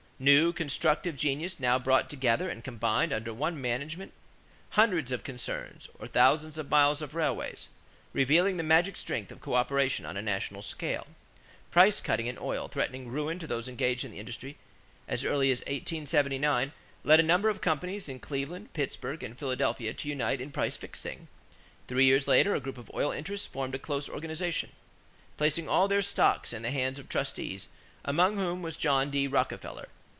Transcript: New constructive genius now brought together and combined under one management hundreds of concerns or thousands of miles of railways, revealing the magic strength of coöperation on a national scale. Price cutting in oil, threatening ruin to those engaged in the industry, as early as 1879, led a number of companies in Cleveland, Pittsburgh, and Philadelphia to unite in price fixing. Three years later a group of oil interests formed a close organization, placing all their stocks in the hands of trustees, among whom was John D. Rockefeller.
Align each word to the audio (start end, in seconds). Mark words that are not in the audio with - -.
New 0.23 0.53
constructive 0.53 1.17
genius 1.17 1.59
now 1.59 1.79
brought 1.79 2.07
together 2.07 2.47
and 2.47 2.63
combined 2.63 3.11
under 3.11 3.33
one 3.33 3.59
management 3.59 4.13
hundreds 4.77 5.11
of 5.11 5.23
concerns 5.23 5.89
or 5.97 6.05
thousands 6.05 6.59
of 6.59 6.69
miles 6.69 7.01
of 7.01 7.15
railways, 7.15 7.69
revealing 8.13 8.55
the 8.57 8.61
magic 8.61 8.95
strength 8.95 9.31
of 9.31 9.39
coöperation 9.41 10.07
on 10.07 10.15
a 10.15 10.21
national 10.21 10.61
scale. 10.61 11.07
Price 11.71 11.99
cutting 12.01 12.27
in 12.27 12.37
oil, 12.39 12.67
threatening 12.67 13.07
ruin 13.07 13.39
to 13.39 13.47
those 13.47 13.67
engaged 13.67 14.05
in 14.05 14.11
the 14.11 14.19
industry, 14.19 14.57
as 15.07 15.25
early 15.25 15.49
as 15.51 15.61
1879, 15.61 16.71
led 17.03 17.19
a 17.19 17.23
number 17.23 17.49
of 17.49 17.59
companies 17.59 18.07
in 18.07 18.19
Cleveland, 18.19 18.71
Pittsburgh, 18.73 19.23
and 19.23 19.35
Philadelphia 19.35 19.91
to 19.91 20.07
unite 20.07 20.39
in 20.39 20.51
price 20.51 20.77
fixing. 20.77 21.29
Three 21.87 22.05
years 22.05 22.27
later 22.27 22.53
a 22.53 22.59
group 22.61 22.77
of 22.77 22.91
oil 22.93 23.11
interests 23.11 23.47
formed 23.47 23.73
a 23.73 23.79
close 23.79 24.07
organization, 24.07 24.69
placing 25.37 25.67
all 25.67 25.87
their 25.87 26.03
stocks 26.03 26.53
in 26.53 26.61
the 26.61 26.69
hands 26.69 26.99
of 26.99 27.09
trustees, 27.09 27.65
among 28.05 28.37
whom 28.37 28.61
was 28.61 28.77
John 28.77 29.09
D. 29.09 29.25
Rockefeller. 29.25 29.87